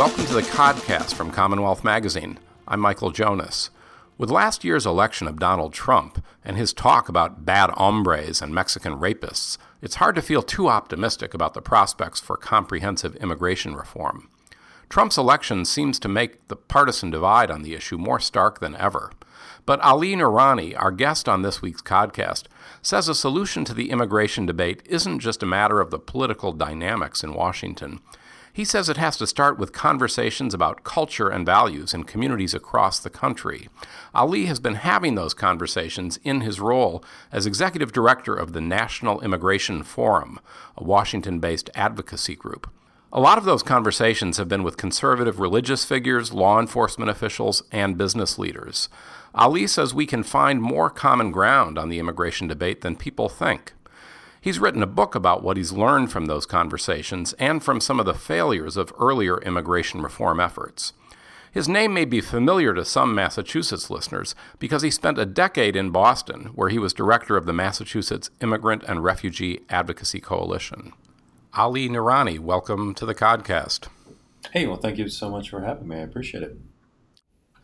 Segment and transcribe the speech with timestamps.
[0.00, 2.38] Welcome to the Codcast from Commonwealth Magazine.
[2.66, 3.68] I'm Michael Jonas.
[4.16, 8.94] With last year's election of Donald Trump and his talk about bad hombres and Mexican
[8.94, 14.30] rapists, it's hard to feel too optimistic about the prospects for comprehensive immigration reform.
[14.88, 19.12] Trump's election seems to make the partisan divide on the issue more stark than ever.
[19.66, 22.44] But Ali Noorani, our guest on this week's podcast,
[22.80, 27.22] says a solution to the immigration debate isn't just a matter of the political dynamics
[27.22, 28.00] in Washington.
[28.52, 32.98] He says it has to start with conversations about culture and values in communities across
[32.98, 33.68] the country.
[34.14, 39.20] Ali has been having those conversations in his role as executive director of the National
[39.20, 40.40] Immigration Forum,
[40.76, 42.68] a Washington based advocacy group.
[43.12, 47.98] A lot of those conversations have been with conservative religious figures, law enforcement officials, and
[47.98, 48.88] business leaders.
[49.34, 53.72] Ali says we can find more common ground on the immigration debate than people think.
[54.42, 58.06] He's written a book about what he's learned from those conversations and from some of
[58.06, 60.94] the failures of earlier immigration reform efforts.
[61.52, 65.90] His name may be familiar to some Massachusetts listeners because he spent a decade in
[65.90, 70.92] Boston, where he was director of the Massachusetts Immigrant and Refugee Advocacy Coalition.
[71.54, 73.88] Ali Noorani, welcome to the Codcast.
[74.52, 75.96] Hey, well, thank you so much for having me.
[75.96, 76.56] I appreciate it.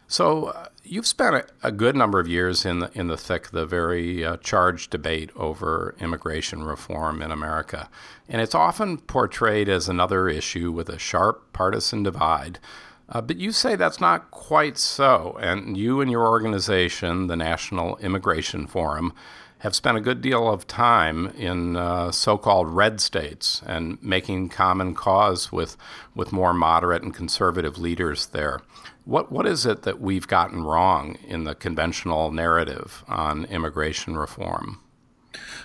[0.09, 3.47] So uh, you've spent a, a, good number of years in the, in the thick
[3.47, 7.89] of the very uh, charged debate over immigration reform in America,
[8.29, 12.61] and it's often portrayed as another issue with a sharp partisan divide.
[13.09, 17.97] Uh, but you say that's not quite so, and you and your organization, the National
[17.99, 19.13] Immigration Forum,
[19.61, 24.95] have spent a good deal of time in uh, so-called red states and making common
[24.95, 25.77] cause with
[26.15, 28.61] with more moderate and conservative leaders there.
[29.05, 34.81] What what is it that we've gotten wrong in the conventional narrative on immigration reform?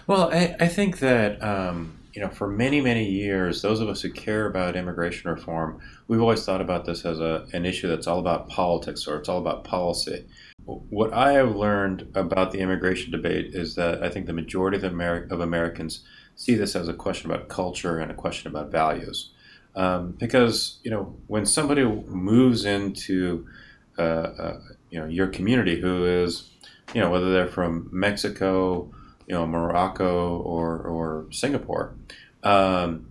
[0.07, 4.01] Well, I, I think that um, you know for many many years, those of us
[4.01, 8.07] who care about immigration reform, we've always thought about this as a, an issue that's
[8.07, 10.25] all about politics or it's all about policy.
[10.65, 14.83] What I have learned about the immigration debate is that I think the majority of,
[14.83, 16.03] Amer- of Americans
[16.35, 19.31] see this as a question about culture and a question about values.
[19.75, 23.47] Um, because you know when somebody moves into
[23.97, 26.49] uh, uh, you know your community who is
[26.93, 28.91] you know whether they're from Mexico,
[29.27, 31.95] you know Morocco or or Singapore,
[32.43, 33.05] um,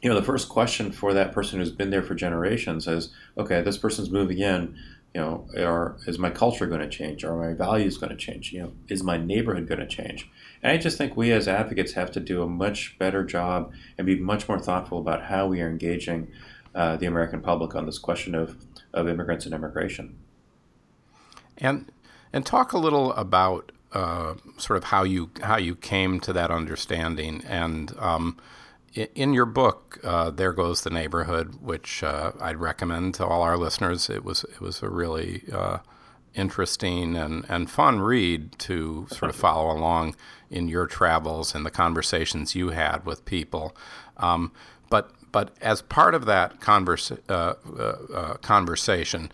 [0.00, 3.60] you know the first question for that person who's been there for generations is okay
[3.60, 4.76] this person's moving in
[5.14, 7.24] you know, are, is my culture going to change?
[7.24, 8.52] Are my values going to change?
[8.52, 10.30] You know, is my neighborhood going to change?
[10.62, 14.06] And I just think we as advocates have to do a much better job and
[14.06, 16.30] be much more thoughtful about how we are engaging
[16.74, 18.56] uh, the American public on this question of,
[18.94, 20.16] of immigrants and immigration.
[21.58, 21.90] And
[22.32, 26.50] and talk a little about uh, sort of how you how you came to that
[26.50, 27.92] understanding and.
[27.98, 28.38] Um,
[28.94, 33.56] in your book, uh, "There Goes the Neighborhood," which uh, I'd recommend to all our
[33.56, 35.78] listeners, it was it was a really uh,
[36.34, 40.14] interesting and, and fun read to sort of follow along
[40.48, 43.76] in your travels and the conversations you had with people.
[44.16, 44.52] Um,
[44.88, 49.30] but but as part of that converse, uh, uh, uh, conversation,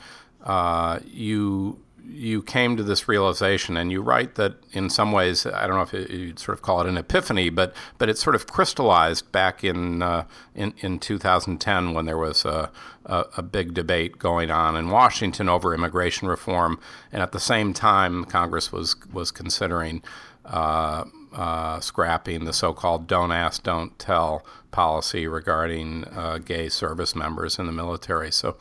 [1.04, 5.76] you you came to this realization, and you write that in some ways, I don't
[5.76, 9.30] know if you'd sort of call it an epiphany, but but it sort of crystallized
[9.32, 10.24] back in uh,
[10.54, 12.70] in, in 2010 when there was a,
[13.04, 16.78] a, a, big debate going on in Washington over immigration reform,
[17.12, 20.02] and at the same time, Congress was was considering.
[20.44, 27.58] Uh, uh, scrapping the so-called "don't ask, don't tell" policy regarding uh, gay service members
[27.58, 28.30] in the military.
[28.30, 28.56] So,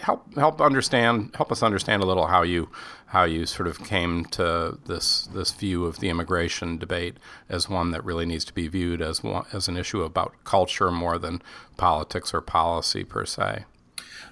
[0.00, 2.68] help help understand help us understand a little how you
[3.06, 7.16] how you sort of came to this this view of the immigration debate
[7.48, 10.90] as one that really needs to be viewed as one, as an issue about culture
[10.90, 11.42] more than
[11.76, 13.64] politics or policy per se.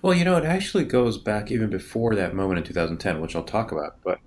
[0.03, 3.43] Well, you know, it actually goes back even before that moment in 2010, which I'll
[3.43, 3.97] talk about.
[4.05, 4.21] But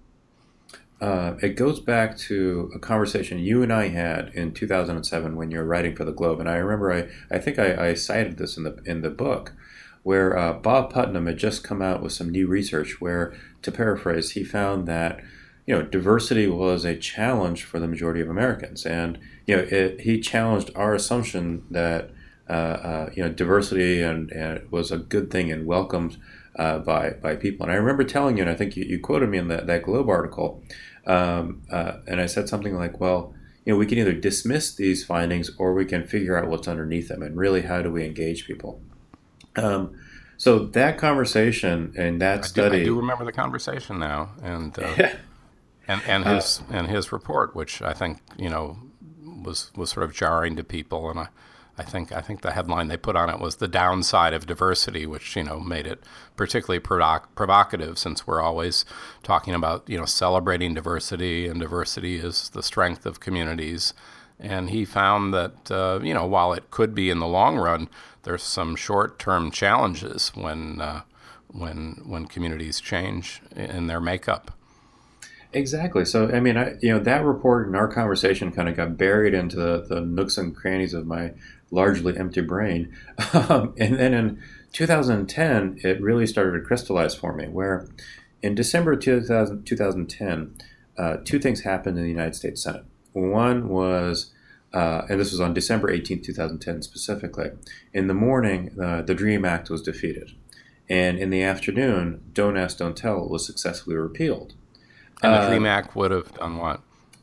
[1.00, 5.60] uh, it goes back to a conversation you and I had in 2007 when you
[5.60, 8.58] were writing for the Globe, and I remember I, I think I, I cited this
[8.58, 9.54] in the in the book,
[10.04, 14.32] where uh, Bob Putnam had just come out with some new research where, to paraphrase,
[14.32, 15.22] he found that
[15.66, 20.02] you know diversity was a challenge for the majority of Americans, and you know it,
[20.02, 22.10] he challenged our assumption that
[22.50, 26.18] uh, uh you know diversity and, and was a good thing and welcomed
[26.58, 27.66] uh, by by people.
[27.66, 29.84] And I remember telling you, and I think you, you quoted me in that, that
[29.84, 30.64] Globe article
[31.06, 33.34] um, uh, and I said something like, well,
[33.66, 37.08] you know, we can either dismiss these findings or we can figure out what's underneath
[37.08, 38.82] them and really how do we engage people.
[39.56, 39.98] Um,
[40.38, 44.78] so that conversation and that I study, do, I do remember the conversation now, and
[44.80, 45.10] uh,
[45.88, 48.78] and and his uh, and his report, which I think you know
[49.44, 51.28] was was sort of jarring to people, and I
[51.78, 55.06] I think I think the headline they put on it was the downside of diversity,
[55.06, 56.04] which you know made it
[56.36, 58.86] particularly provoc- provocative since we're always
[59.24, 63.94] talking about you know celebrating diversity and diversity is the strength of communities.
[64.40, 67.90] And he found that uh, you know while it could be in the long run,
[68.24, 71.02] there's some short-term challenges when uh,
[71.48, 74.52] when when communities change in their makeup.
[75.54, 76.06] Exactly.
[76.06, 79.34] So, I mean, I, you know, that report and our conversation kind of got buried
[79.34, 81.34] into the, the nooks and crannies of my
[81.72, 82.96] largely empty brain.
[83.34, 84.42] Um, and then in
[84.74, 87.88] 2010, it really started to crystallize for me, where
[88.42, 90.56] in December 2000, 2010,
[90.98, 92.84] uh, two things happened in the United States Senate.
[93.14, 94.31] One was,
[94.74, 97.52] uh, and this was on December 18, 2010 specifically,
[97.94, 100.32] in the morning, uh, the DREAM Act was defeated.
[100.90, 104.54] And in the afternoon, Don't Ask, Don't Tell was successfully repealed.
[105.22, 106.82] And the uh, DREAM Act would have done what?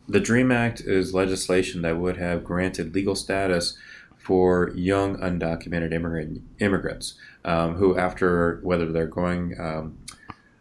[0.08, 3.76] The DREAM Act is legislation that would have granted legal status
[4.16, 7.14] for young undocumented immigrant, immigrants
[7.44, 9.98] um, who, after whether they're going um,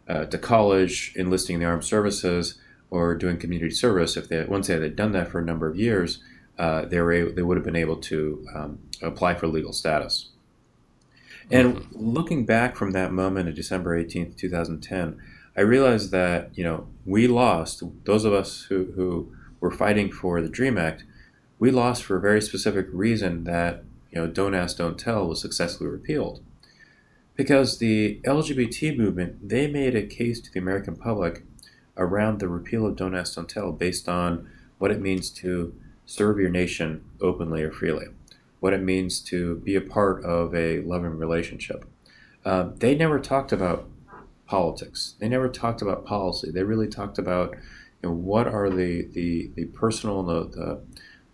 [0.08, 2.58] uh, to college, enlisting in the armed services,
[2.90, 5.76] or doing community service, if they once they had done that for a number of
[5.76, 6.22] years,
[6.58, 10.30] uh, they were able, they would have been able to um, apply for legal status.
[11.50, 12.10] And mm-hmm.
[12.10, 15.20] looking back from that moment of December 18th, 2010,
[15.56, 17.82] I realized that you know we lost.
[18.04, 21.04] Those of us who, who were fighting for the Dream Act,
[21.58, 25.40] we lost for a very specific reason that you know Don't Ask, Don't Tell was
[25.40, 26.42] successfully repealed,
[27.34, 31.42] because the LGBT movement they made a case to the American public
[31.96, 35.74] around the repeal of Don't Ask, Don't Tell based on what it means to
[36.08, 38.06] serve your nation openly or freely,
[38.60, 41.84] what it means to be a part of a loving relationship.
[42.46, 43.86] Uh, they never talked about
[44.46, 45.16] politics.
[45.20, 46.50] They never talked about policy.
[46.50, 47.54] They really talked about
[48.02, 50.80] you know, what are the, the, the personal and the, the,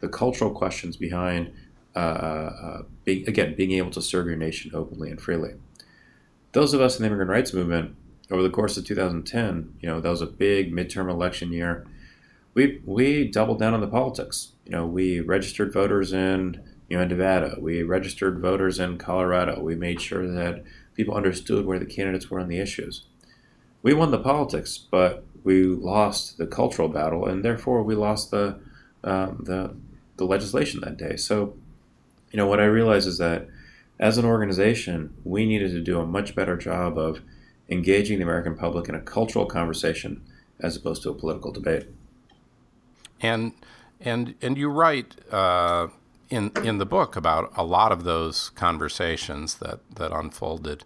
[0.00, 1.52] the cultural questions behind,
[1.94, 5.52] uh, uh, being, again, being able to serve your nation openly and freely.
[6.50, 7.94] Those of us in the immigrant rights movement,
[8.28, 11.86] over the course of 2010, you know, that was a big midterm election year.
[12.54, 14.53] We, we doubled down on the politics.
[14.64, 17.56] You know, we registered voters in you know Nevada.
[17.58, 19.60] We registered voters in Colorado.
[19.60, 20.64] We made sure that
[20.94, 23.04] people understood where the candidates were on the issues.
[23.82, 28.58] We won the politics, but we lost the cultural battle, and therefore we lost the
[29.02, 29.74] um, the
[30.16, 31.16] the legislation that day.
[31.16, 31.54] So,
[32.30, 33.48] you know, what I realized is that
[33.98, 37.20] as an organization, we needed to do a much better job of
[37.68, 40.22] engaging the American public in a cultural conversation
[40.60, 41.86] as opposed to a political debate.
[43.20, 43.52] And
[44.04, 45.88] and and you write uh,
[46.28, 50.84] in in the book about a lot of those conversations that that unfolded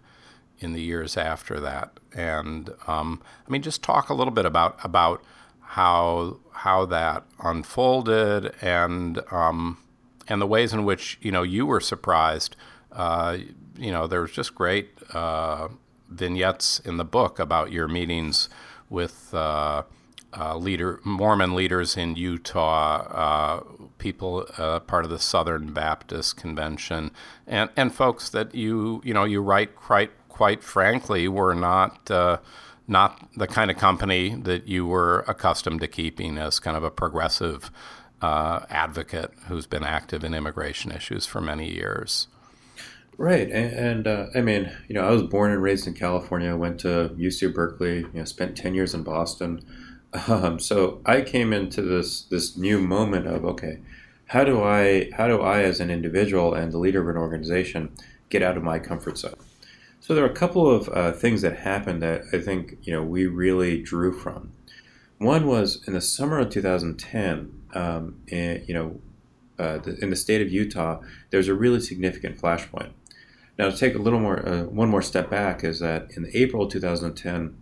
[0.59, 1.99] in the years after that.
[2.13, 5.23] And um, I mean, just talk a little bit about about
[5.61, 9.77] how how that unfolded and um,
[10.27, 12.55] and the ways in which you know you were surprised.
[12.91, 13.37] Uh,
[13.77, 15.67] you know, there was just great uh,
[16.09, 18.49] vignettes in the book about your meetings
[18.89, 19.33] with.
[19.33, 19.83] Uh,
[20.37, 23.63] uh, leader Mormon leaders in Utah, uh,
[23.97, 27.11] people uh, part of the Southern Baptist Convention,
[27.47, 32.37] and and folks that you you know you write quite quite frankly were not uh,
[32.87, 36.91] not the kind of company that you were accustomed to keeping as kind of a
[36.91, 37.71] progressive
[38.21, 42.27] uh, advocate who's been active in immigration issues for many years.
[43.17, 46.55] Right, and, and uh, I mean, you know, I was born and raised in California.
[46.55, 47.97] Went to UC Berkeley.
[47.97, 49.61] You know, spent ten years in Boston.
[50.27, 53.79] Um, so I came into this this new moment of okay,
[54.27, 57.91] how do I how do I as an individual and the leader of an organization
[58.29, 59.35] get out of my comfort zone?
[59.99, 63.03] So there are a couple of uh, things that happened that I think you know
[63.03, 64.51] we really drew from.
[65.19, 67.53] One was in the summer of 2010.
[67.73, 69.01] Um, and, you know,
[69.59, 72.91] uh, the, in the state of Utah, there's a really significant flashpoint.
[73.57, 76.67] Now, to take a little more, uh, one more step back, is that in April
[76.67, 77.57] 2010,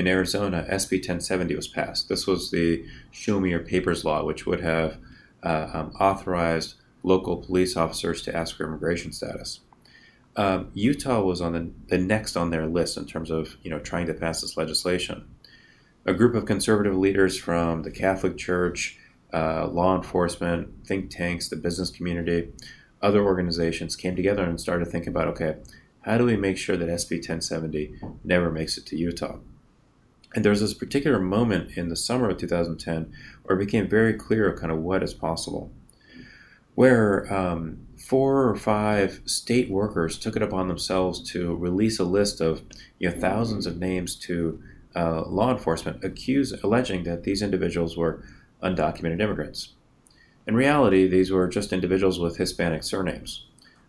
[0.00, 2.08] in Arizona, SB 1070 was passed.
[2.08, 4.96] This was the show me your papers law, which would have
[5.42, 9.60] uh, um, authorized local police officers to ask for immigration status.
[10.36, 13.78] Um, Utah was on the, the next on their list in terms of you know
[13.78, 15.28] trying to pass this legislation.
[16.06, 18.98] A group of conservative leaders from the Catholic Church,
[19.34, 22.50] uh, law enforcement, think tanks, the business community,
[23.02, 25.56] other organizations came together and started thinking about okay,
[26.06, 29.36] how do we make sure that SB 1070 never makes it to Utah?
[30.34, 34.14] And there was this particular moment in the summer of 2010 where it became very
[34.14, 35.72] clear kind of what is possible.
[36.74, 42.40] Where um, four or five state workers took it upon themselves to release a list
[42.40, 42.62] of
[42.98, 44.62] you know, thousands of names to
[44.94, 48.22] uh, law enforcement, accuse, alleging that these individuals were
[48.62, 49.74] undocumented immigrants.
[50.46, 53.46] In reality, these were just individuals with Hispanic surnames.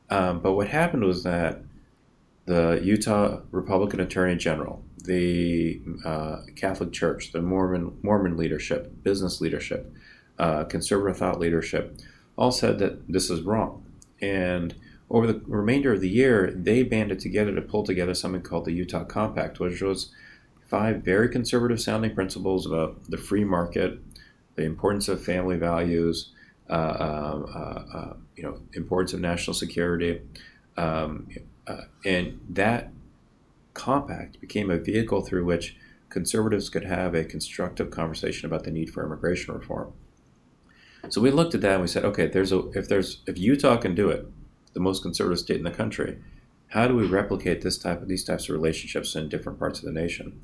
[0.09, 1.61] Um, but what happened was that
[2.45, 9.93] the Utah Republican Attorney General, the uh, Catholic Church, the Mormon Mormon leadership, business leadership,
[10.39, 11.99] uh, conservative thought leadership,
[12.35, 13.85] all said that this is wrong.
[14.21, 14.75] And
[15.09, 18.71] over the remainder of the year, they banded together to pull together something called the
[18.71, 20.11] Utah Compact, which was
[20.69, 23.99] five very conservative sounding principles about the free market,
[24.55, 26.29] the importance of family values,
[26.69, 30.21] uh, uh, uh, you know, importance of national security,
[30.77, 31.27] um,
[31.67, 32.91] uh, and that
[33.73, 35.77] compact became a vehicle through which
[36.09, 39.93] conservatives could have a constructive conversation about the need for immigration reform.
[41.09, 43.77] So we looked at that and we said, okay, there's a if there's if Utah
[43.77, 44.27] can do it,
[44.73, 46.19] the most conservative state in the country,
[46.67, 49.85] how do we replicate this type of these types of relationships in different parts of
[49.85, 50.41] the nation?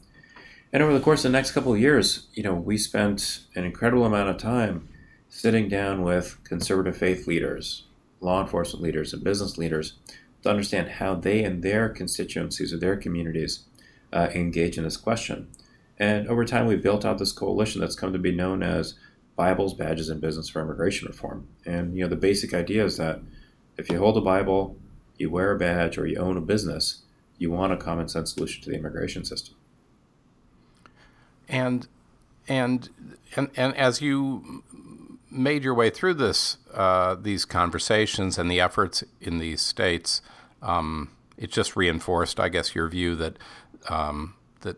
[0.73, 3.63] And over the course of the next couple of years, you know, we spent an
[3.63, 4.89] incredible amount of time
[5.29, 7.83] sitting down with conservative faith leaders,
[8.19, 9.93] law enforcement leaders, and business leaders
[10.43, 13.65] to understand how they and their constituencies or their communities
[14.13, 15.47] uh, engage in this question.
[15.99, 18.95] And over time, we built out this coalition that's come to be known as
[19.35, 21.47] Bibles, Badges, and Business for Immigration Reform.
[21.65, 23.19] And you know, the basic idea is that
[23.77, 24.77] if you hold a Bible,
[25.17, 27.03] you wear a badge, or you own a business,
[27.37, 29.55] you want a common sense solution to the immigration system.
[31.47, 31.87] And
[32.47, 32.89] and
[33.35, 34.63] and, and as you
[35.29, 40.21] made your way through this uh, these conversations and the efforts in these states,
[40.61, 43.37] um, it just reinforced, I guess, your view that
[43.89, 44.77] um, that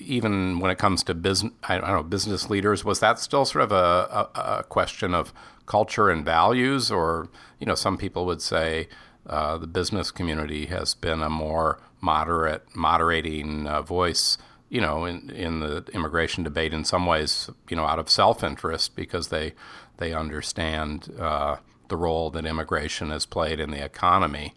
[0.00, 3.64] even when it comes to business, I don't know, business leaders, was that still sort
[3.64, 5.32] of a, a, a question of
[5.66, 8.88] culture and values, or you know, some people would say
[9.26, 15.30] uh, the business community has been a more moderate, moderating uh, voice you know, in,
[15.30, 19.54] in the immigration debate in some ways, you know, out of self-interest because they
[19.96, 21.56] they understand uh,
[21.88, 24.54] the role that immigration has played in the economy.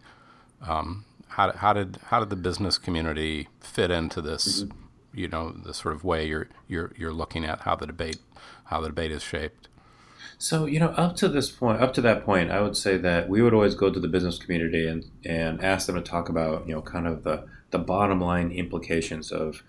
[0.66, 4.64] Um, how, how did how did the business community fit into this?
[4.64, 4.78] Mm-hmm.
[5.14, 8.18] You know, the sort of way you're you're you're looking at how the debate
[8.64, 9.68] how the debate is shaped.
[10.38, 13.28] So you know, up to this point, up to that point, I would say that
[13.28, 16.66] we would always go to the business community and and ask them to talk about
[16.66, 19.62] you know kind of the the bottom line implications of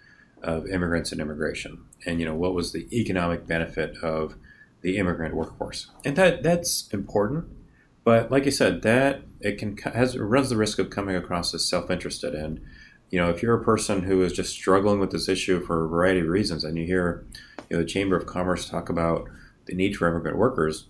[0.44, 4.36] of immigrants and immigration, and you know what was the economic benefit of
[4.82, 7.46] the immigrant workforce, and that that's important.
[8.04, 11.54] But like you said, that it can has it runs the risk of coming across
[11.54, 12.60] as self-interested, and
[13.10, 15.88] you know if you're a person who is just struggling with this issue for a
[15.88, 17.26] variety of reasons, and you hear
[17.70, 19.28] you know the Chamber of Commerce talk about
[19.66, 20.88] the need for immigrant workers,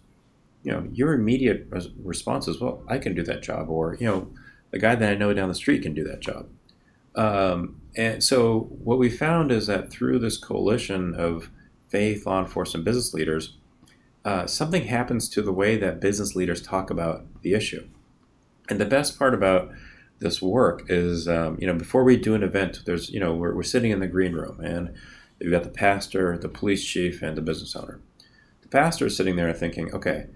[0.63, 1.67] you know your immediate
[2.03, 4.29] response is, well, I can do that job, or you know
[4.71, 6.47] the guy that I know down the street can do that job.
[7.15, 11.49] Um, and so what we found is that through this coalition of
[11.89, 13.55] faith, law enforcement, business leaders,
[14.25, 17.87] uh, something happens to the way that business leaders talk about the issue.
[18.69, 19.71] And the best part about
[20.19, 23.53] this work is, um, you know, before we do an event, there's, you know, we're,
[23.53, 24.93] we're sitting in the green room and
[25.39, 27.99] you've got the pastor, the police chief, and the business owner.
[28.61, 30.27] The pastor is sitting there thinking, okay,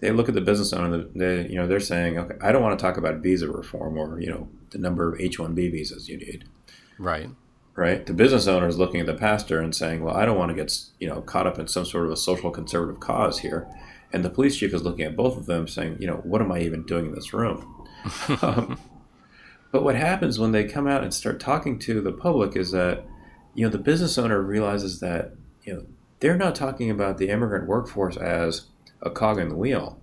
[0.00, 2.78] they look at the business owner, they, you know, they're saying, okay, I don't want
[2.78, 6.44] to talk about visa reform or, you know, the number of H-1B visas you need.
[6.98, 7.30] Right.
[7.74, 8.06] Right.
[8.06, 10.54] The business owner is looking at the pastor and saying, "Well, I don't want to
[10.54, 13.66] get you know caught up in some sort of a social conservative cause here,"
[14.12, 16.50] and the police chief is looking at both of them, saying, "You know, what am
[16.52, 17.86] I even doing in this room?"
[18.42, 18.78] um,
[19.72, 23.04] but what happens when they come out and start talking to the public is that
[23.54, 25.32] you know the business owner realizes that
[25.64, 25.86] you know
[26.20, 28.68] they're not talking about the immigrant workforce as
[29.02, 30.00] a cog in the wheel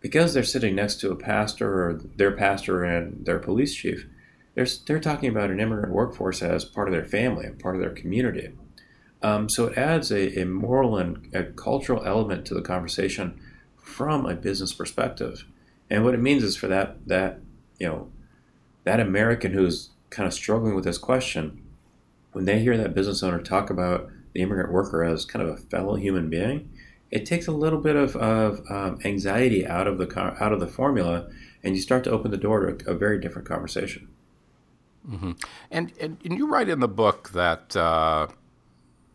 [0.00, 4.06] because they're sitting next to a pastor or their pastor and their police chief
[4.54, 7.80] they're, they're talking about an immigrant workforce as part of their family and part of
[7.80, 8.50] their community.
[9.22, 13.40] Um, so it adds a, a moral and a cultural element to the conversation
[13.76, 15.44] from a business perspective.
[15.88, 17.40] And what it means is for that that
[17.78, 18.10] you know
[18.84, 21.62] that American who's kind of struggling with this question,
[22.32, 25.60] when they hear that business owner talk about the immigrant worker as kind of a
[25.60, 26.70] fellow human being,
[27.10, 30.66] it takes a little bit of, of um, anxiety out of the out of the
[30.66, 31.28] formula,
[31.62, 34.08] and you start to open the door to a, a very different conversation.
[35.08, 35.32] Mm-hmm.
[35.70, 38.28] And, and, and you write in the book that uh,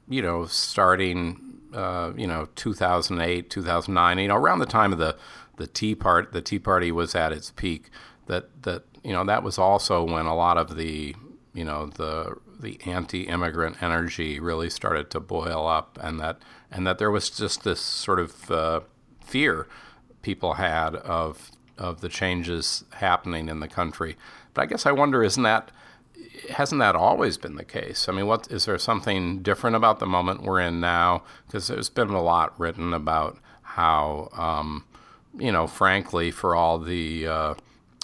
[0.07, 5.15] you know starting uh, you know 2008 2009 you know around the time of the
[5.57, 7.89] the Tea Part the Tea Party was at its peak
[8.27, 11.15] that that you know that was also when a lot of the
[11.53, 16.39] you know the the anti-immigrant energy really started to boil up and that
[16.71, 18.79] and that there was just this sort of uh,
[19.23, 19.67] fear
[20.21, 24.17] people had of of the changes happening in the country.
[24.53, 25.71] But I guess I wonder, isn't that
[26.49, 28.07] hasn't that always been the case?
[28.09, 31.23] I mean, what is there something different about the moment we're in now?
[31.45, 34.85] Because there's been a lot written about how, um,
[35.37, 37.53] you know, frankly, for all the uh,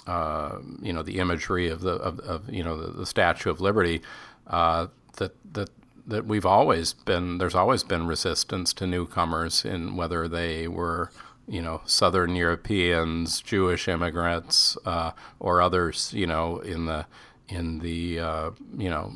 [0.06, 3.60] uh, you know the imagery of the of, of you know the, the, Statue of
[3.60, 4.02] Liberty
[4.46, 5.70] uh, that that
[6.06, 11.10] that we've always been there's always been resistance to newcomers in whether they were
[11.48, 17.06] you know Southern Europeans, Jewish immigrants, uh, or others you know in the
[17.48, 19.12] in the uh, you know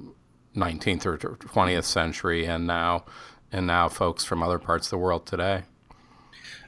[0.57, 3.05] 19th or 20th century, and now
[3.53, 5.63] and now folks from other parts of the world today.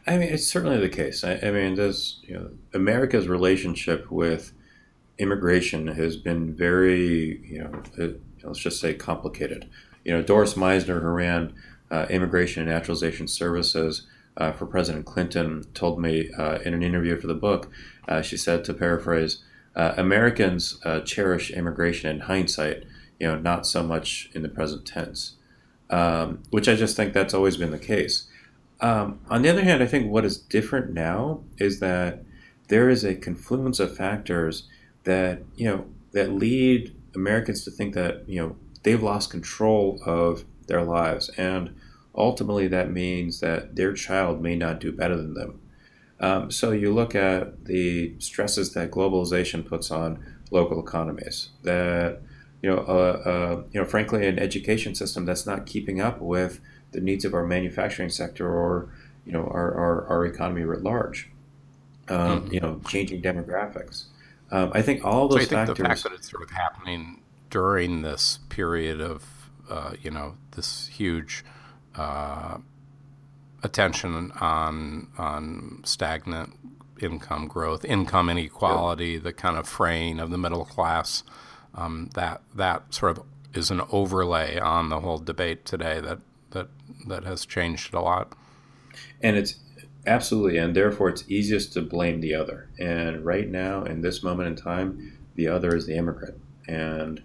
[0.07, 1.23] I mean, it's certainly the case.
[1.25, 4.52] I, I mean, this you know, America's relationship with
[5.19, 8.09] immigration has been very, you know, uh,
[8.43, 9.69] let's just say complicated.
[10.05, 11.55] You know, Doris Meissner, who ran
[11.90, 14.07] uh, Immigration and Naturalization Services
[14.38, 17.71] uh, for President Clinton, told me uh, in an interview for the book,
[18.09, 19.45] uh, she said, to paraphrase,
[19.77, 22.85] uh, Americans cherish immigration in hindsight,
[23.19, 25.37] you know, not so much in the present tense,
[25.91, 28.29] um, which I just think that's always been the case.
[28.81, 32.23] Um, on the other hand, I think what is different now is that
[32.69, 34.69] there is a confluence of factors
[35.05, 40.45] that you know that lead Americans to think that you know they've lost control of
[40.67, 41.75] their lives, and
[42.15, 45.61] ultimately that means that their child may not do better than them.
[46.21, 51.50] Um, so you look at the stresses that globalization puts on local economies.
[51.62, 52.21] That
[52.62, 56.61] you know, uh, uh, you know, frankly, an education system that's not keeping up with
[56.93, 58.93] the needs of our manufacturing sector or
[59.25, 61.31] you know our, our, our economy writ large.
[62.09, 62.55] Um, mm-hmm.
[62.55, 64.05] You know, changing demographics.
[64.50, 65.79] Um, I think all those so factors.
[65.79, 69.25] the fact that it's sort of happening during this period of
[69.71, 71.45] uh, you know this huge
[71.95, 72.59] uh,
[73.62, 76.55] attention on on stagnant
[77.02, 81.23] income growth, income inequality, the kind of fraying of the middle class.
[81.75, 83.25] Um, that that sort of
[83.55, 86.19] is an overlay on the whole debate today that
[86.50, 86.69] that
[87.07, 88.33] that has changed it a lot.
[89.23, 89.57] And it's
[90.07, 92.69] absolutely, and therefore it's easiest to blame the other.
[92.79, 97.23] And right now, in this moment in time, the other is the immigrant, and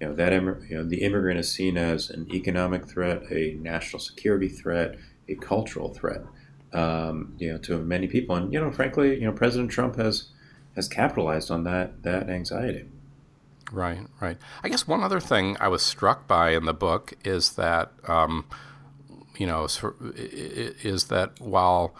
[0.00, 4.00] you know that you know the immigrant is seen as an economic threat, a national
[4.00, 4.96] security threat,
[5.28, 6.22] a cultural threat,
[6.72, 8.36] um, you know, to many people.
[8.36, 10.28] And you know, frankly, you know, President Trump has
[10.74, 12.86] has capitalized on that that anxiety.
[13.72, 14.38] Right, right.
[14.62, 18.44] I guess one other thing I was struck by in the book is that, um,
[19.36, 19.66] you know,
[20.14, 21.94] is that while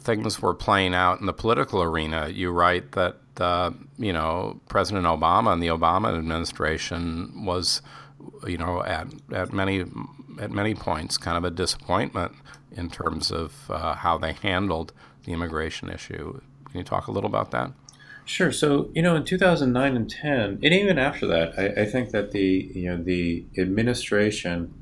[0.00, 5.06] things were playing out in the political arena, you write that, uh, you know, President
[5.06, 7.80] Obama and the Obama administration was,
[8.46, 9.84] you know, at, at many
[10.40, 12.32] at many points kind of a disappointment
[12.72, 14.92] in terms of uh, how they handled
[15.24, 16.40] the immigration issue.
[16.70, 17.72] Can you talk a little about that?
[18.24, 18.52] Sure.
[18.52, 20.32] So you know, in 2009 and 10,
[20.62, 24.74] and even after that, I, I think that the you know the administration,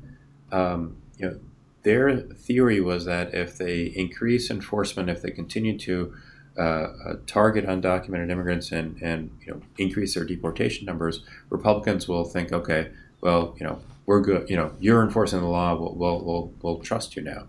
[0.51, 1.39] um, you know,
[1.83, 6.13] their theory was that if they increase enforcement, if they continue to
[6.57, 12.23] uh, uh, target undocumented immigrants and and you know increase their deportation numbers, Republicans will
[12.23, 12.91] think, okay,
[13.23, 14.49] well, you know, we're good.
[14.49, 15.75] You know, you're enforcing the law.
[15.75, 17.47] We'll we'll we'll, we'll trust you now.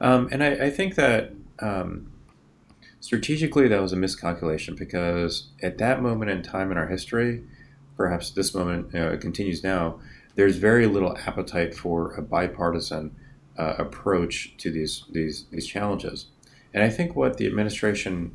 [0.00, 1.32] Um, and I, I, think that.
[1.60, 2.10] Um,
[3.04, 7.42] Strategically, that was a miscalculation because at that moment in time in our history,
[7.98, 10.00] perhaps this moment uh, continues now,
[10.36, 13.14] there's very little appetite for a bipartisan
[13.58, 16.28] uh, approach to these, these, these challenges.
[16.72, 18.34] And I think what the administration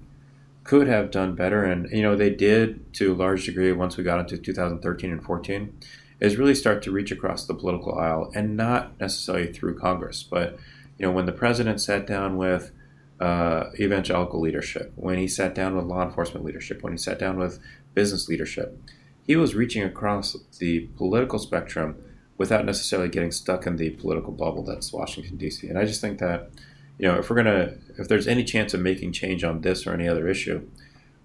[0.64, 4.04] could have done better, and you know they did to a large degree once we
[4.04, 5.74] got into 2013 and 14,
[6.20, 10.58] is really start to reach across the political aisle and not necessarily through Congress, but
[10.98, 12.72] you know when the president sat down with
[13.20, 17.38] uh, evangelical leadership, when he sat down with law enforcement leadership, when he sat down
[17.38, 17.60] with
[17.94, 18.78] business leadership,
[19.26, 21.98] he was reaching across the political spectrum
[22.38, 25.68] without necessarily getting stuck in the political bubble that's Washington D.C.
[25.68, 26.50] And I just think that
[26.98, 29.94] you know if we're gonna if there's any chance of making change on this or
[29.94, 30.68] any other issue,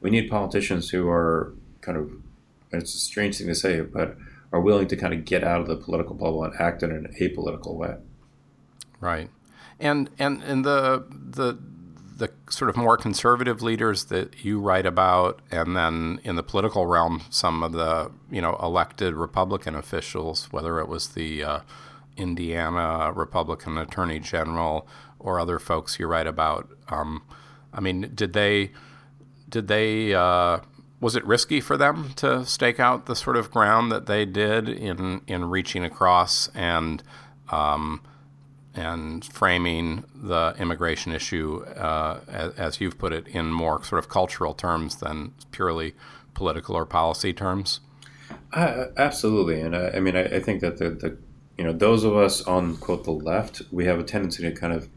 [0.01, 2.13] we need politicians who are kind of
[2.73, 4.17] it's a strange thing to say, but
[4.55, 7.13] are willing to kind of get out of the political bubble and act in an
[7.21, 7.97] apolitical way.
[9.01, 9.29] Right.
[9.81, 11.59] And and and the the
[12.17, 16.87] the sort of more conservative leaders that you write about, and then in the political
[16.87, 21.61] realm, some of the you know elected Republican officials, whether it was the uh,
[22.17, 24.87] Indiana Republican Attorney General
[25.19, 26.71] or other folks you write about.
[26.89, 27.25] Um,
[27.73, 28.71] I mean, did they
[29.49, 30.61] did they uh,
[31.05, 34.71] was it risky for them to stake out the sort of ground that they did
[34.71, 37.03] in in reaching across and
[37.51, 38.01] um,
[38.75, 44.09] and framing the immigration issue, uh, as, as, you've put it, in more sort of
[44.09, 45.95] cultural terms than purely
[46.33, 47.81] political or policy terms?
[48.55, 51.19] Uh, absolutely, and I, I mean, I, I, think that the, the
[51.59, 54.73] you know those of us on quote the left, we have a tendency to kind
[54.73, 54.89] of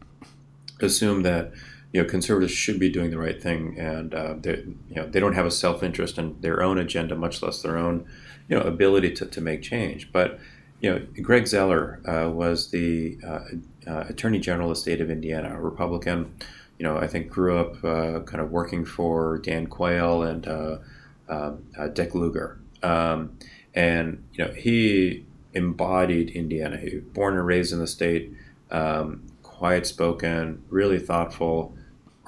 [0.80, 1.52] assume that
[1.92, 5.20] you know conservatives should be doing the right thing, and uh, they you know they
[5.20, 8.06] don't have a self interest in their own agenda, much less their own
[8.48, 10.12] you know ability to, to make change.
[10.12, 10.38] But
[10.80, 13.40] you know, Greg Zoeller uh, was the uh,
[13.86, 16.34] uh, Attorney General of the state of Indiana, a Republican.
[16.78, 20.78] You know, I think grew up uh, kind of working for Dan Quayle and uh,
[21.28, 23.36] um, Dick Lugar, um,
[23.74, 25.24] and you know he
[25.54, 26.76] embodied Indiana.
[26.76, 28.32] He was born and raised in the state,
[28.70, 31.74] um, quiet spoken, really thoughtful,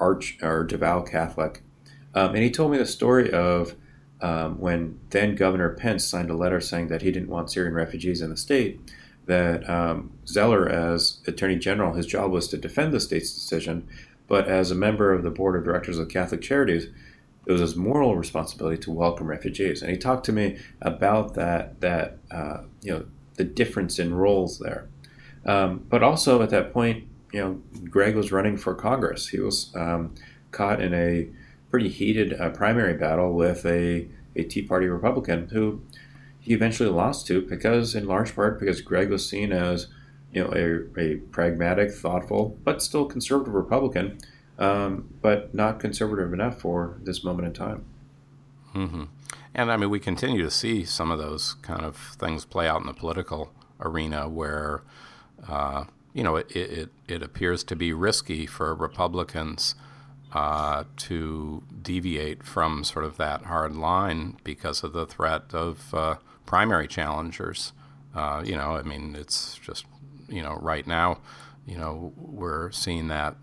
[0.01, 1.61] arch or devout Catholic,
[2.13, 3.75] um, and he told me the story of
[4.21, 8.21] um, when then Governor Pence signed a letter saying that he didn't want Syrian refugees
[8.21, 8.79] in the state,
[9.25, 13.87] that um, Zoeller, as Attorney General, his job was to defend the state's decision,
[14.27, 16.87] but as a member of the board of directors of Catholic Charities,
[17.45, 19.81] it was his moral responsibility to welcome refugees.
[19.81, 24.59] And he talked to me about that, that uh, you know, the difference in roles
[24.59, 24.87] there.
[25.45, 29.29] Um, but also at that point, you know, Greg was running for Congress.
[29.29, 30.15] He was um,
[30.51, 31.27] caught in a
[31.69, 35.81] pretty heated uh, primary battle with a, a Tea Party Republican who
[36.39, 39.87] he eventually lost to because, in large part, because Greg was seen as
[40.33, 44.17] you know a, a pragmatic, thoughtful, but still conservative Republican,
[44.57, 47.85] um, but not conservative enough for this moment in time.
[48.75, 49.03] Mm-hmm.
[49.53, 52.81] And I mean, we continue to see some of those kind of things play out
[52.81, 54.81] in the political arena where,
[55.47, 59.75] uh, you know, it, it, it appears to be risky for Republicans
[60.33, 66.15] uh, to deviate from sort of that hard line because of the threat of uh,
[66.45, 67.73] primary challengers.
[68.15, 69.85] Uh, you know, I mean, it's just,
[70.27, 71.19] you know, right now,
[71.65, 73.35] you know, we're seeing that,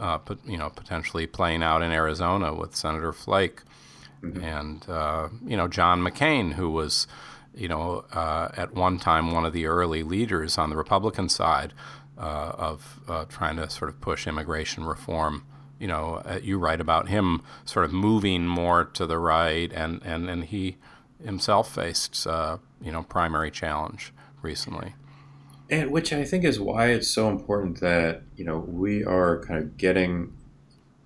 [0.00, 3.62] uh, you know, potentially playing out in Arizona with Senator Flake
[4.22, 4.42] mm-hmm.
[4.42, 7.06] and, uh, you know, John McCain, who was,
[7.54, 11.72] you know, uh, at one time one of the early leaders on the Republican side
[12.18, 15.44] of trying to sort of push immigration reform
[15.78, 20.02] you know, uh, you write about him sort of moving more to the right, and,
[20.04, 20.76] and, and he
[21.24, 24.94] himself faced, uh, you know, primary challenge recently.
[25.70, 29.62] And which I think is why it's so important that, you know, we are kind
[29.62, 30.32] of getting,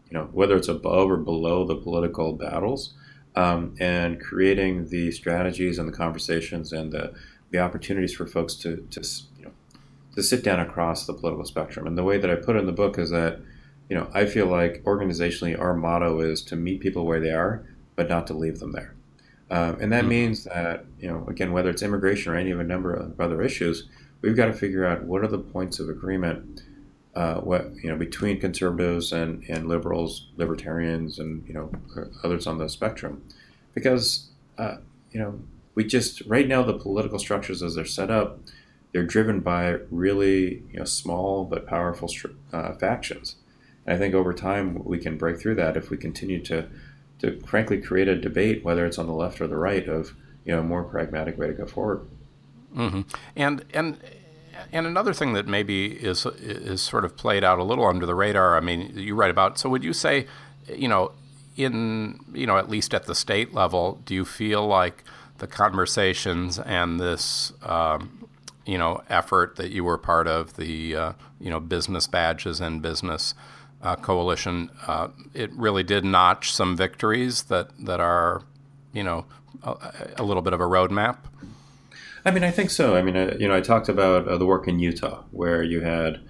[0.08, 2.94] you know, whether it's above or below the political battles,
[3.34, 7.12] um, and creating the strategies and the conversations and the,
[7.50, 9.02] the opportunities for folks to, to,
[10.14, 11.86] to sit down across the political spectrum.
[11.86, 13.40] And the way that I put it in the book is that,
[13.88, 17.64] you know, I feel like organizationally our motto is to meet people where they are,
[17.96, 18.94] but not to leave them there.
[19.50, 20.08] Um, and that mm-hmm.
[20.08, 23.42] means that, you know, again, whether it's immigration or any of a number of other
[23.42, 23.88] issues,
[24.22, 26.62] we've got to figure out what are the points of agreement,
[27.14, 31.70] uh, what, you know, between conservatives and, and liberals, libertarians, and, you know,
[32.24, 33.22] others on the spectrum.
[33.74, 34.76] Because, uh,
[35.10, 35.38] you know,
[35.74, 38.38] we just, right now, the political structures as they're set up,
[38.92, 42.10] they're driven by really, you know, small but powerful
[42.52, 43.36] uh, factions.
[43.86, 46.68] And I think over time we can break through that if we continue to,
[47.20, 50.52] to frankly create a debate, whether it's on the left or the right, of you
[50.52, 52.06] know a more pragmatic way to go forward.
[52.76, 53.02] Mm-hmm.
[53.36, 53.98] And and
[54.72, 58.14] and another thing that maybe is is sort of played out a little under the
[58.14, 58.56] radar.
[58.56, 59.58] I mean, you write about.
[59.58, 60.26] So would you say,
[60.68, 61.12] you know,
[61.56, 65.04] in you know at least at the state level, do you feel like
[65.38, 68.21] the conversations and this um,
[68.66, 72.82] you know effort that you were part of the uh, you know business badges and
[72.82, 73.34] business
[73.82, 78.42] uh, coalition, uh, it really did notch some victories that, that are,
[78.92, 79.26] you know,
[79.62, 79.76] a,
[80.18, 81.18] a, little bit of a roadmap.
[82.24, 82.94] I mean, I think so.
[82.94, 85.80] I mean, uh, you know, I talked about uh, the work in Utah where you
[85.80, 86.20] had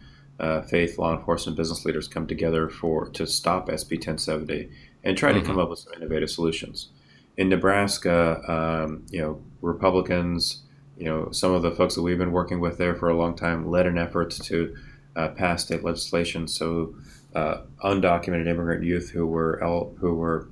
[0.40, 4.70] uh, faith, law enforcement, business leaders come together for to stop SB 1070
[5.04, 5.40] and try mm-hmm.
[5.40, 6.88] to come up with some innovative solutions.
[7.36, 10.62] In Nebraska, um, you know, Republicans,
[11.02, 13.34] you know, some of the folks that we've been working with there for a long
[13.34, 14.76] time led an effort to
[15.16, 16.94] uh, pass state legislation so
[17.34, 19.58] uh, undocumented immigrant youth who were
[19.98, 20.48] who were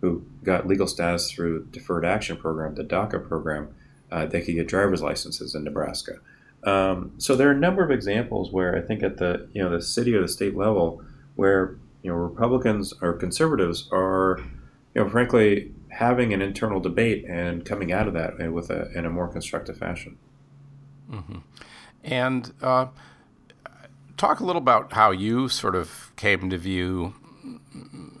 [0.00, 3.72] who got legal status through Deferred Action Program, the DACA program,
[4.10, 6.14] uh, they could get driver's licenses in Nebraska.
[6.64, 9.70] Um, so there are a number of examples where I think at the you know
[9.70, 11.00] the city or the state level
[11.36, 14.40] where you know Republicans or conservatives are
[14.96, 19.04] you know frankly having an internal debate and coming out of that with a in
[19.04, 20.16] a more constructive fashion.
[21.10, 21.38] Mm-hmm.
[22.02, 22.86] And uh,
[24.16, 27.14] talk a little about how you sort of came to view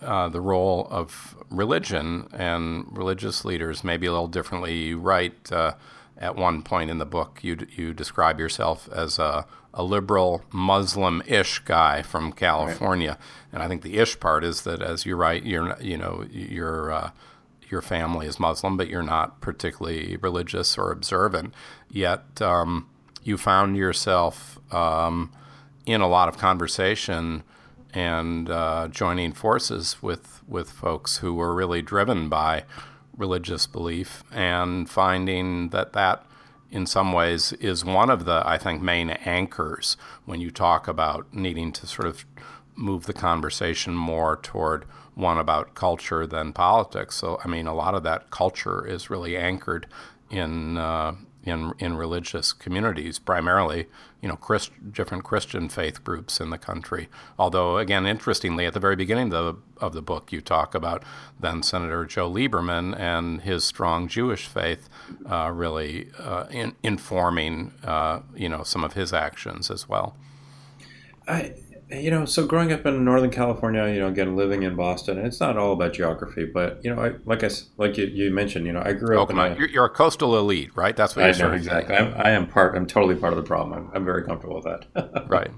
[0.02, 4.74] uh, the role of religion and religious leaders maybe a little differently.
[4.74, 5.74] You write uh,
[6.18, 11.22] at one point in the book, you, you describe yourself as a, a liberal Muslim
[11.26, 13.10] ish guy from California.
[13.10, 13.18] Right.
[13.52, 16.92] And I think the ish part is that, as you write, you're, you know, your,
[16.92, 17.10] uh,
[17.72, 21.54] your family is Muslim, but you're not particularly religious or observant.
[21.90, 22.88] Yet um,
[23.24, 24.60] you found yourself.
[24.72, 25.32] Um,
[25.86, 27.42] in a lot of conversation
[27.92, 32.64] and uh, joining forces with with folks who were really driven by
[33.16, 36.24] religious belief and finding that that
[36.70, 41.32] in some ways is one of the I think main anchors when you talk about
[41.32, 42.24] needing to sort of
[42.74, 47.16] move the conversation more toward one about culture than politics.
[47.16, 49.86] So I mean a lot of that culture is really anchored
[50.30, 53.88] in uh, in in religious communities, primarily,
[54.20, 57.08] you know, Christ, different Christian faith groups in the country.
[57.38, 61.02] Although, again, interestingly, at the very beginning of the, of the book, you talk about
[61.40, 64.88] then Senator Joe Lieberman and his strong Jewish faith,
[65.28, 70.16] uh, really uh, in, informing, uh, you know, some of his actions as well.
[71.26, 71.54] I
[71.92, 75.40] you know, so growing up in Northern California, you know, again living in Boston, it's
[75.40, 78.72] not all about geography, but you know, I, like I like you, you, mentioned, you
[78.72, 79.28] know, I grew up.
[79.28, 80.96] Oh, in a, you're, a coastal elite, right?
[80.96, 81.94] That's what I you're know exactly.
[81.94, 82.76] I'm, I am part.
[82.76, 83.78] I'm totally part of the problem.
[83.78, 85.24] I'm, I'm very comfortable with that.
[85.28, 85.50] right.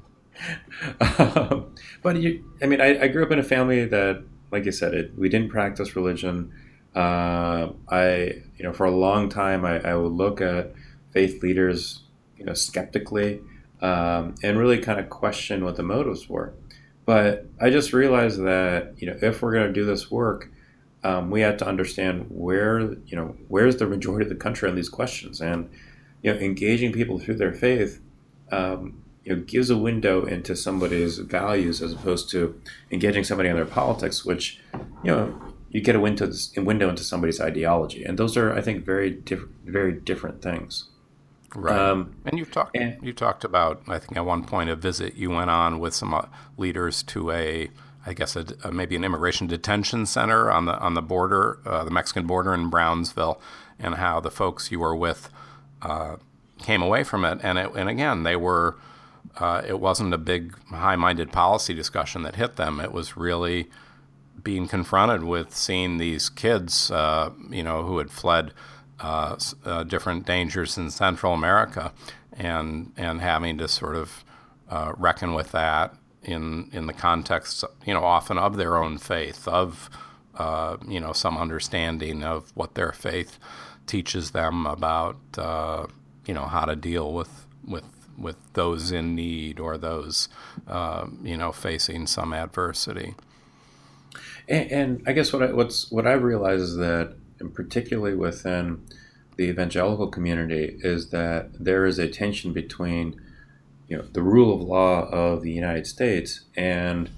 [1.01, 4.73] Um, but you, I mean, I, I, grew up in a family that, like you
[4.73, 6.53] said, it we didn't practice religion.
[6.95, 10.73] Uh, I, you know, for a long time, I, I would look at
[11.13, 12.03] faith leaders,
[12.37, 13.41] you know, skeptically
[13.85, 16.55] um, and really kind of question what the motives were.
[17.05, 20.51] But I just realized that you know if we're going to do this work,
[21.05, 24.75] um, we have to understand where you know where's the majority of the country on
[24.75, 25.69] these questions, and
[26.23, 28.01] you know engaging people through their faith.
[28.51, 33.57] Um, you know, gives a window into somebody's values as opposed to engaging somebody on
[33.57, 34.61] their politics, which,
[35.03, 38.85] you know, you get a window, window into somebody's ideology, and those are, I think,
[38.85, 40.91] very different, very different things.
[41.55, 41.79] Right.
[41.79, 45.15] Um, and you've talked and, you talked about I think at one point a visit
[45.15, 47.71] you went on with some uh, leaders to a
[48.07, 51.85] I guess a, a, maybe an immigration detention center on the on the border, uh,
[51.85, 53.41] the Mexican border in Brownsville,
[53.79, 55.31] and how the folks you were with
[55.83, 56.17] uh,
[56.59, 57.39] came away from it.
[57.43, 58.77] And it, and again, they were
[59.39, 62.79] uh, it wasn't a big high-minded policy discussion that hit them.
[62.79, 63.71] It was really
[64.43, 68.53] being confronted with seeing these kids, uh, you know, who had fled
[69.01, 71.93] uh, uh, different dangers in Central America,
[72.33, 74.25] and and having to sort of
[74.71, 79.47] uh, reckon with that in in the context, you know, often of their own faith,
[79.47, 79.91] of
[80.37, 83.39] uh, you know some understanding of what their faith
[83.87, 85.87] teaches them about uh,
[86.27, 87.85] you know how to deal with with
[88.17, 90.29] with those in need or those
[90.67, 93.15] uh, you know facing some adversity.
[94.49, 98.85] And, and I guess what I, what's what I've realized is that and particularly within
[99.37, 103.21] the evangelical community, is that there is a tension between
[103.89, 107.11] you know the rule of law of the United States and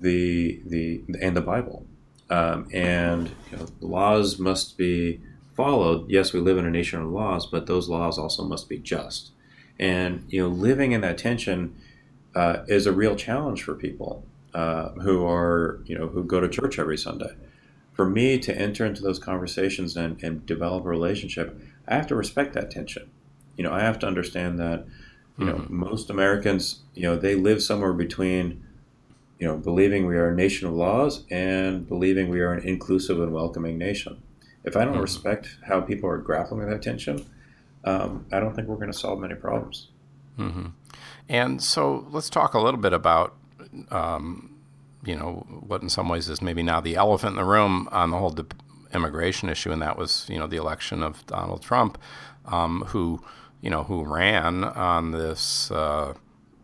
[0.00, 1.86] the the and the Bible,
[2.30, 5.20] um, and you know, laws must be
[5.56, 6.10] followed.
[6.10, 9.30] Yes, we live in a nation of laws, but those laws also must be just.
[9.78, 11.76] And you know, living in that tension
[12.34, 16.48] uh, is a real challenge for people uh, who are you know who go to
[16.48, 17.34] church every Sunday
[17.94, 22.16] for me to enter into those conversations and, and develop a relationship, I have to
[22.16, 23.08] respect that tension.
[23.56, 24.84] You know, I have to understand that,
[25.38, 25.76] you know, mm-hmm.
[25.76, 28.64] most Americans, you know, they live somewhere between,
[29.38, 33.20] you know, believing we are a nation of laws and believing we are an inclusive
[33.20, 34.20] and welcoming nation.
[34.64, 35.02] If I don't mm-hmm.
[35.02, 37.24] respect how people are grappling with that tension,
[37.84, 39.88] um, I don't think we're going to solve many problems.
[40.38, 40.66] Mm-hmm.
[41.28, 43.36] And so let's talk a little bit about
[43.90, 44.53] um,
[45.04, 48.10] you know, what in some ways is maybe now the elephant in the room on
[48.10, 48.46] the whole de-
[48.92, 51.98] immigration issue, and that was, you know, the election of Donald Trump,
[52.46, 53.22] um, who,
[53.60, 56.14] you know, who ran on this, uh,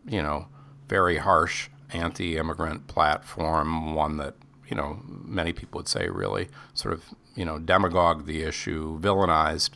[0.06, 0.46] you know,
[0.88, 4.34] very harsh anti-immigrant platform, one that,
[4.68, 9.70] you know, many people would say really sort of, you know, demagogued the issue, villainized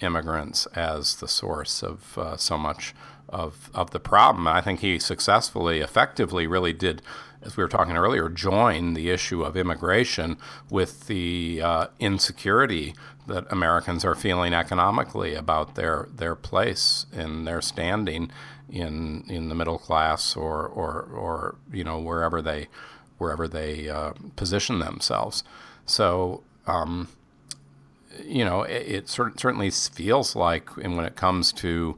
[0.00, 2.94] immigrants as the source of uh, so much
[3.28, 4.48] of of the problem.
[4.48, 7.02] I think he successfully, effectively, really did
[7.42, 10.36] as we were talking earlier, join the issue of immigration
[10.68, 12.94] with the uh, insecurity
[13.26, 18.30] that Americans are feeling economically about their their place and their standing
[18.68, 22.68] in in the middle class or or, or you know wherever they
[23.18, 25.44] wherever they uh, position themselves.
[25.86, 26.42] So.
[26.66, 27.08] Um,
[28.24, 31.96] you know, it, it certainly feels like, and when it comes to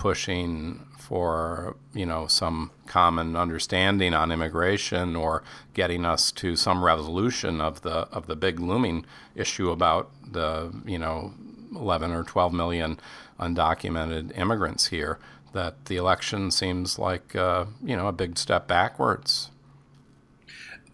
[0.00, 5.42] pushing for you know some common understanding on immigration or
[5.74, 10.98] getting us to some resolution of the of the big looming issue about the you
[10.98, 11.34] know
[11.76, 12.98] 11 or 12 million
[13.38, 15.18] undocumented immigrants here
[15.52, 19.50] that the election seems like uh, you know a big step backwards.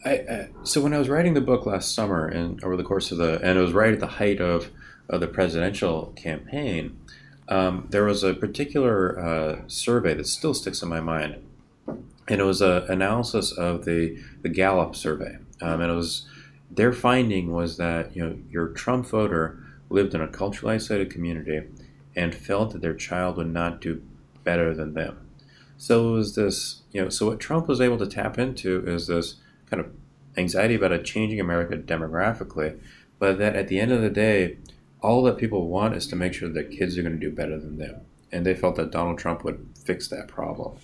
[0.05, 3.13] I, uh, so when I was writing the book last summer and over the course
[3.13, 4.73] of the and it was right at the height of,
[5.09, 6.99] of the presidential campaign
[7.49, 11.37] um, there was a particular uh, survey that still sticks in my mind
[12.29, 16.27] and it was an analysis of the the Gallup survey, um, and it was
[16.71, 21.63] their finding was that you know your Trump voter lived in a culturally isolated community
[22.17, 24.03] and felt that their child would not do
[24.43, 25.19] better than them.
[25.77, 29.07] So it was this, you know, so what Trump was able to tap into is
[29.07, 29.37] this
[29.71, 29.93] kind of
[30.37, 32.81] anxiety about a changing America demographically,
[33.19, 34.57] but that at the end of the day,
[35.07, 37.57] all that people want is to make sure that kids are going to do better
[37.61, 38.01] than them.
[38.33, 40.79] And they felt that Donald Trump would fix that problem.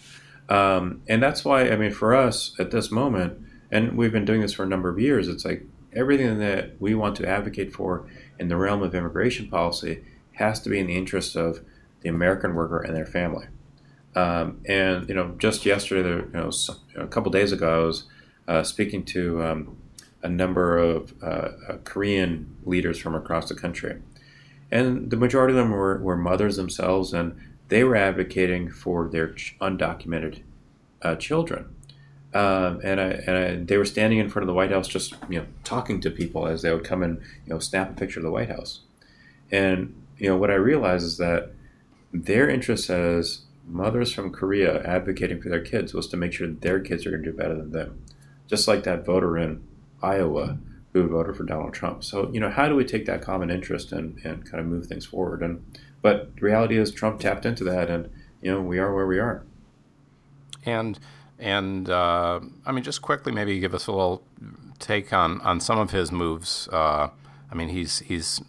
[0.49, 4.41] Um, and that's why, I mean, for us at this moment, and we've been doing
[4.41, 8.07] this for a number of years, it's like everything that we want to advocate for
[8.39, 10.05] in the realm of immigration policy
[10.35, 11.61] has to be in the interest of
[12.03, 13.47] the American worker and their family.
[14.15, 16.51] Um, and you know, just yesterday, you know,
[16.97, 18.05] a couple days ago, I was
[18.47, 19.77] uh, speaking to um,
[20.23, 24.01] a number of uh, uh, Korean leaders from across the country,
[24.73, 29.35] and the majority of them were, were mothers themselves, and they were advocating for their
[29.35, 30.41] ch- undocumented
[31.03, 31.77] uh, children.
[32.33, 35.15] Um, and I, and I, they were standing in front of the White House, just
[35.29, 38.21] you know, talking to people as they would come and you know, snap a picture
[38.21, 38.81] of the White House.
[39.51, 41.51] And you know, what I realized is that
[42.11, 46.81] their interest as mothers from Korea advocating for their kids was to make sure their
[46.81, 48.01] kids are going to do better than them,
[48.49, 49.63] just like that voter in
[50.03, 50.57] Iowa
[50.93, 52.05] who voted for Donald Trump.
[52.05, 54.87] So, you know, how do we take that common interest and, and kind of move
[54.87, 55.43] things forward?
[55.43, 55.65] And
[56.03, 58.11] but the reality is Trump tapped into that, and
[58.43, 59.45] you know, we are where we are.
[60.65, 60.99] And
[61.39, 64.23] and uh, I mean, just quickly, maybe give us a little
[64.79, 66.69] take on on some of his moves.
[66.69, 67.09] Uh,
[67.51, 68.41] I mean, he's he's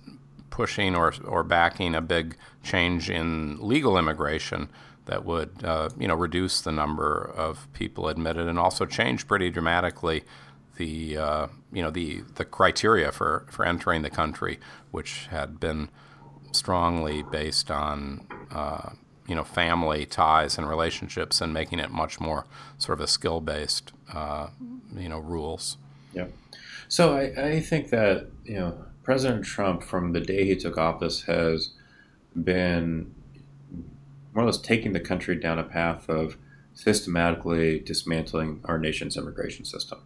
[0.50, 4.70] pushing or or backing a big change in legal immigration
[5.06, 9.50] that would uh, you know reduce the number of people admitted and also change pretty
[9.50, 10.24] dramatically
[10.78, 14.60] the uh, you know the the criteria for for entering the country,
[14.92, 15.90] which had been
[16.52, 18.92] strongly based on uh,
[19.28, 22.46] you know family ties and relationships, and making it much more
[22.78, 24.48] sort of a skill based uh,
[24.96, 25.78] you know rules.
[26.14, 26.28] Yeah.
[26.88, 31.24] So I, I think that you know President Trump, from the day he took office,
[31.24, 31.72] has
[32.36, 33.14] been
[34.34, 36.38] more or less taking the country down a path of
[36.74, 40.00] systematically dismantling our nation's immigration system.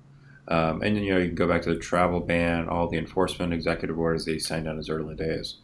[0.48, 3.54] Um, and you know, you can go back to the travel ban, all the enforcement
[3.54, 5.58] executive orders that he signed on his early days.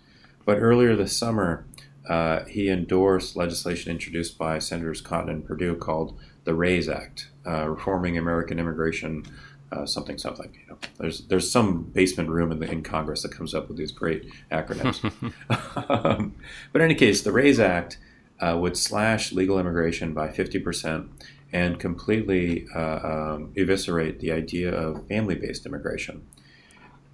[0.46, 1.66] But earlier this summer,
[2.08, 7.70] uh, he endorsed legislation introduced by Senators Cotton and Perdue called the RAISE Act, uh,
[7.70, 9.26] Reforming American Immigration,
[9.72, 10.54] uh, something something.
[10.54, 13.78] You know, there's there's some basement room in the in Congress that comes up with
[13.78, 15.02] these great acronyms.
[15.90, 16.36] um,
[16.74, 17.98] but in any case, the RAISE Act
[18.40, 21.08] uh, would slash legal immigration by 50%
[21.54, 26.28] and completely uh, um, eviscerate the idea of family based immigration.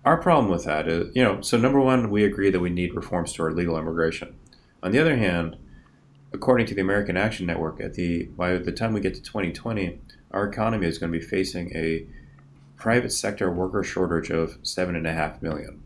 [0.06, 2.96] Our problem with that is, you know, so number one, we agree that we need
[2.96, 4.34] reforms to our legal immigration.
[4.82, 5.58] On the other hand,
[6.32, 10.00] according to the American Action Network, at the by the time we get to 2020,
[10.32, 12.08] our economy is going to be facing a
[12.78, 15.84] private sector worker shortage of seven and a half million.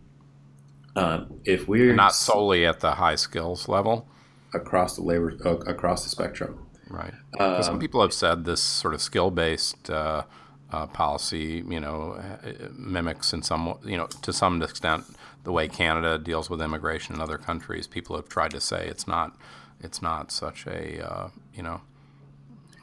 [0.96, 4.08] Um, if we're not solely at the high skills level,
[4.54, 6.63] across the labor uh, across the spectrum.
[6.90, 7.14] Right.
[7.40, 10.24] Um, some people have said this sort of skill based uh,
[10.72, 15.06] uh, policy, you know, uh, mimics in some you know to some extent
[15.44, 17.88] the way Canada deals with immigration in other countries.
[17.88, 19.36] People have tried to say it's not
[19.80, 21.82] it's not such a uh, you know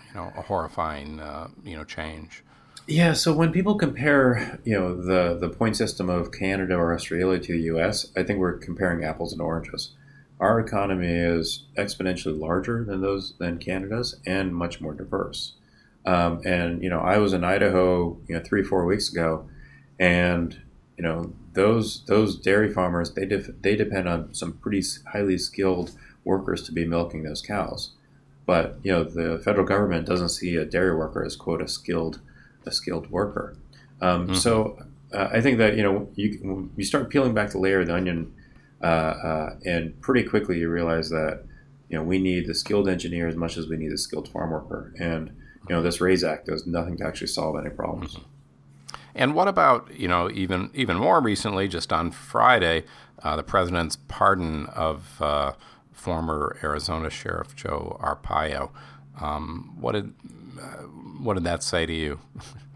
[0.08, 2.42] you know a horrifying uh, you know change.
[2.86, 7.38] Yeah, so when people compare, you know, the the point system of Canada or Australia
[7.38, 9.90] to the U.S., I think we're comparing apples and oranges
[10.40, 15.52] our economy is exponentially larger than those than Canada's and much more diverse.
[16.06, 19.48] Um, and you know, I was in Idaho, you know, three four weeks ago,
[19.98, 20.58] and
[20.96, 25.92] you know, those those dairy farmers they def- they depend on some pretty highly skilled
[26.24, 27.92] workers to be milking those cows.
[28.46, 32.20] But you know, the federal government doesn't see a dairy worker as quote a skilled
[32.64, 33.56] a skilled worker.
[34.00, 34.34] Um, mm-hmm.
[34.36, 34.78] So
[35.12, 37.94] uh, I think that you know you you start peeling back the layer of the
[37.94, 38.32] onion
[38.82, 41.44] uh, uh, and pretty quickly you realize that
[41.88, 44.50] you know we need the skilled engineer as much as we need the skilled farm
[44.50, 45.28] worker, and
[45.68, 48.14] you know this RAISE Act does nothing to actually solve any problems.
[48.14, 48.24] Mm-hmm.
[49.14, 52.84] And what about you know even even more recently, just on Friday,
[53.22, 55.52] uh, the president's pardon of uh,
[55.92, 58.70] former Arizona Sheriff Joe Arpaio.
[59.20, 60.14] Um, what did
[60.60, 60.84] uh,
[61.22, 62.20] what did that say to you?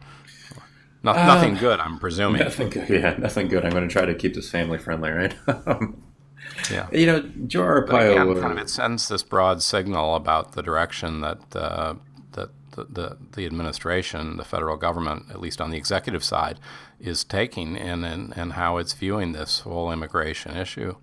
[1.04, 2.40] No, uh, nothing good, I'm presuming.
[2.40, 2.88] Nothing good.
[2.88, 3.64] Yeah, nothing good.
[3.64, 5.34] I'm going to try to keep this family friendly, right?
[6.70, 6.88] yeah.
[6.90, 8.30] You know, Joe Arpaio.
[8.30, 11.96] Again, kind of it sends this broad signal about the direction that uh,
[12.32, 16.58] that the, the, the administration, the federal government, at least on the executive side,
[16.98, 20.96] is taking and, and, and how it's viewing this whole immigration issue.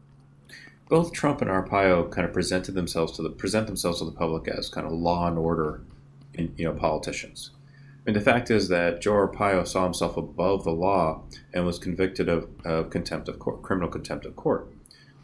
[0.90, 4.48] Both Trump and Arpaio kind of presented themselves to the present themselves to the public
[4.48, 5.84] as kind of law and order,
[6.34, 7.52] in, you know, politicians
[8.06, 11.24] mean, the fact is that Joe Arpaio saw himself above the law
[11.54, 14.68] and was convicted of, of contempt of court, criminal contempt of court.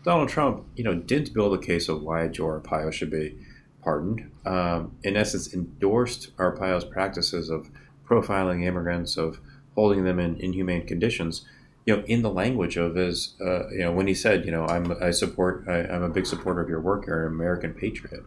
[0.04, 3.38] Donald Trump, you know, didn't build a case of why Joe Arpaio should be
[3.84, 4.32] pardoned.
[4.46, 7.70] Um, in essence, endorsed Arpaio's practices of
[8.06, 9.40] profiling immigrants, of
[9.76, 11.46] holding them in inhumane conditions,
[11.86, 14.66] you know, in the language of his, uh, you know, when he said, you know,
[14.68, 17.08] I'm, I support, I, am a big supporter of your work.
[17.08, 18.24] You're an American patriot.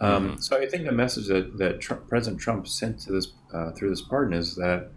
[0.00, 0.40] Um, mm-hmm.
[0.40, 3.90] So I think the message that that Trump, President Trump sent to this uh, through
[3.90, 4.90] this pardon is that,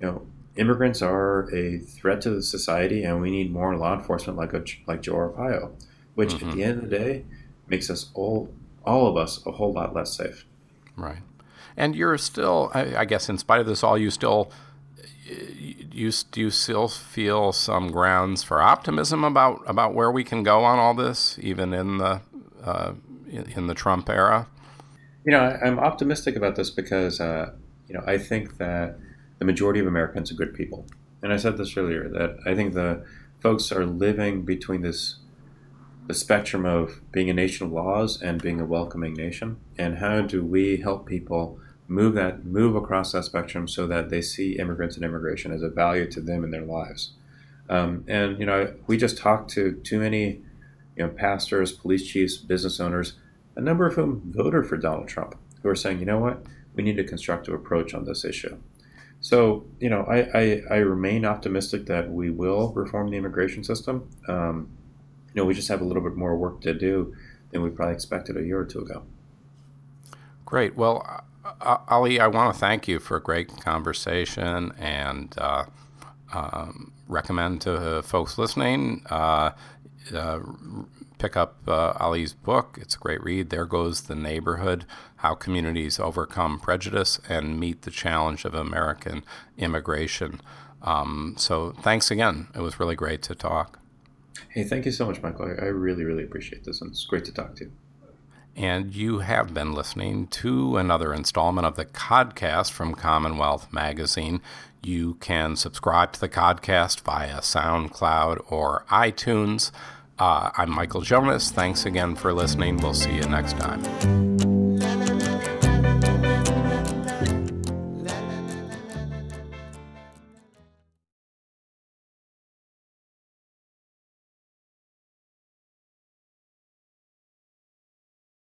[0.00, 0.26] you know,
[0.56, 4.64] immigrants are a threat to the society, and we need more law enforcement like a,
[4.86, 5.72] like Joe Arpaio,
[6.14, 6.48] which mm-hmm.
[6.48, 7.24] at the end of the day
[7.68, 8.52] makes us all
[8.84, 10.44] all of us a whole lot less safe.
[10.96, 11.22] Right,
[11.76, 14.50] and you're still, I, I guess, in spite of this all, you still
[15.26, 20.64] you do you still feel some grounds for optimism about about where we can go
[20.64, 22.20] on all this, even in the
[22.62, 22.92] uh,
[23.34, 24.48] in, the Trump era?
[25.24, 27.52] You know, I'm optimistic about this because uh,
[27.88, 28.98] you know I think that
[29.38, 30.86] the majority of Americans are good people,
[31.22, 33.04] and I said this earlier that I think the
[33.40, 35.16] folks are living between this
[36.06, 40.20] the spectrum of being a nation of laws and being a welcoming nation, and how
[40.20, 41.58] do we help people?
[41.86, 45.68] move that move across that spectrum so that they see immigrants and immigration as a
[45.68, 47.12] value to them in their lives.
[47.68, 50.42] Um, and you know, we just talked to too many,
[50.96, 53.14] you know, pastors, police chiefs, business owners,
[53.56, 56.44] a number of whom voted for Donald Trump, who are saying, you know what,
[56.74, 58.56] we need a constructive approach on this issue.
[59.20, 64.10] So, you know, I, I, I remain optimistic that we will reform the immigration system.
[64.28, 64.68] Um,
[65.32, 67.14] you know, we just have a little bit more work to do
[67.50, 69.04] than we probably expected a year or two ago.
[70.44, 70.76] Great.
[70.76, 71.24] Well,
[71.60, 75.64] uh, Ali, I want to thank you for a great conversation and uh,
[76.32, 79.52] um, recommend to folks listening uh,
[80.12, 80.40] uh
[81.18, 82.78] pick up uh, Ali's book.
[82.80, 83.50] It's a great read.
[83.50, 84.84] There Goes the Neighborhood
[85.16, 89.24] How Communities Overcome Prejudice and Meet the Challenge of American
[89.56, 90.40] Immigration.
[90.82, 92.48] Um, so thanks again.
[92.54, 93.78] It was really great to talk.
[94.50, 95.46] Hey, thank you so much, Michael.
[95.46, 97.72] I really, really appreciate this, and it's great to talk to you
[98.56, 104.40] and you have been listening to another installment of the Codcast from Commonwealth Magazine.
[104.82, 109.70] You can subscribe to the Codcast via SoundCloud or iTunes.
[110.18, 111.50] Uh, I'm Michael Jonas.
[111.50, 112.76] Thanks again for listening.
[112.76, 114.33] We'll see you next time.